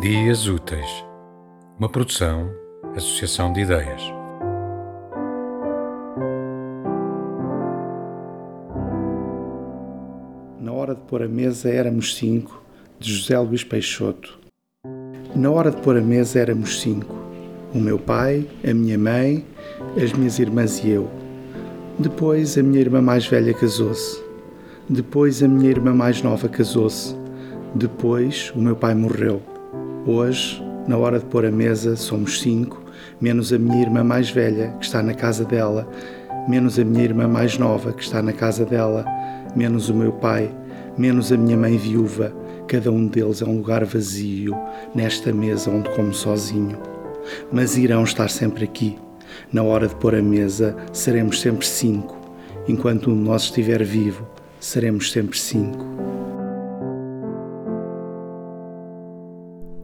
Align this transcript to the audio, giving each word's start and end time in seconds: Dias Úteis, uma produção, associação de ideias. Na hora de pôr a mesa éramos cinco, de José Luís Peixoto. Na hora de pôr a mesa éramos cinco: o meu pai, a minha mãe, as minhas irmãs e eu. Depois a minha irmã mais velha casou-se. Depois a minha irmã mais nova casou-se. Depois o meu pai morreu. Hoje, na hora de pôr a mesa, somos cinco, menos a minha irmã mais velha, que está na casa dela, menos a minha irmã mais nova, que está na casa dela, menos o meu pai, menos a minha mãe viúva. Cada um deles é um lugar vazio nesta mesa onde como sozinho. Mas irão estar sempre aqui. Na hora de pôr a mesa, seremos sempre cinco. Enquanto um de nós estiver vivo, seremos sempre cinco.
Dias 0.00 0.46
Úteis, 0.46 1.04
uma 1.76 1.88
produção, 1.88 2.48
associação 2.94 3.52
de 3.52 3.62
ideias. 3.62 4.00
Na 10.60 10.72
hora 10.72 10.94
de 10.94 11.00
pôr 11.00 11.24
a 11.24 11.28
mesa 11.28 11.68
éramos 11.68 12.14
cinco, 12.14 12.62
de 13.00 13.12
José 13.12 13.36
Luís 13.40 13.64
Peixoto. 13.64 14.38
Na 15.34 15.50
hora 15.50 15.72
de 15.72 15.78
pôr 15.78 15.96
a 15.96 16.00
mesa 16.00 16.38
éramos 16.38 16.80
cinco: 16.80 17.16
o 17.74 17.78
meu 17.80 17.98
pai, 17.98 18.46
a 18.64 18.72
minha 18.72 18.96
mãe, 18.96 19.44
as 20.00 20.12
minhas 20.12 20.38
irmãs 20.38 20.78
e 20.84 20.90
eu. 20.90 21.10
Depois 21.98 22.56
a 22.56 22.62
minha 22.62 22.80
irmã 22.82 23.02
mais 23.02 23.26
velha 23.26 23.52
casou-se. 23.52 24.22
Depois 24.88 25.42
a 25.42 25.48
minha 25.48 25.70
irmã 25.70 25.92
mais 25.92 26.22
nova 26.22 26.48
casou-se. 26.48 27.16
Depois 27.74 28.52
o 28.54 28.60
meu 28.60 28.76
pai 28.76 28.94
morreu. 28.94 29.57
Hoje, 30.10 30.64
na 30.86 30.96
hora 30.96 31.18
de 31.18 31.26
pôr 31.26 31.44
a 31.44 31.50
mesa, 31.50 31.94
somos 31.94 32.40
cinco, 32.40 32.82
menos 33.20 33.52
a 33.52 33.58
minha 33.58 33.82
irmã 33.82 34.02
mais 34.02 34.30
velha, 34.30 34.74
que 34.80 34.86
está 34.86 35.02
na 35.02 35.12
casa 35.12 35.44
dela, 35.44 35.86
menos 36.48 36.78
a 36.78 36.84
minha 36.84 37.04
irmã 37.04 37.28
mais 37.28 37.58
nova, 37.58 37.92
que 37.92 38.02
está 38.02 38.22
na 38.22 38.32
casa 38.32 38.64
dela, 38.64 39.04
menos 39.54 39.90
o 39.90 39.94
meu 39.94 40.10
pai, 40.12 40.50
menos 40.96 41.30
a 41.30 41.36
minha 41.36 41.58
mãe 41.58 41.76
viúva. 41.76 42.32
Cada 42.66 42.90
um 42.90 43.06
deles 43.06 43.42
é 43.42 43.44
um 43.44 43.58
lugar 43.58 43.84
vazio 43.84 44.56
nesta 44.94 45.30
mesa 45.30 45.70
onde 45.70 45.90
como 45.90 46.14
sozinho. 46.14 46.78
Mas 47.52 47.76
irão 47.76 48.02
estar 48.02 48.30
sempre 48.30 48.64
aqui. 48.64 48.96
Na 49.52 49.62
hora 49.62 49.86
de 49.86 49.94
pôr 49.96 50.14
a 50.14 50.22
mesa, 50.22 50.74
seremos 50.90 51.38
sempre 51.38 51.66
cinco. 51.66 52.16
Enquanto 52.66 53.10
um 53.10 53.14
de 53.14 53.28
nós 53.28 53.42
estiver 53.42 53.84
vivo, 53.84 54.26
seremos 54.58 55.12
sempre 55.12 55.38
cinco. 55.38 56.17